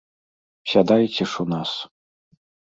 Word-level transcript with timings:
Сядайце 0.71 1.23
ж 1.35 1.45
у 1.45 1.47
нас. 1.53 1.71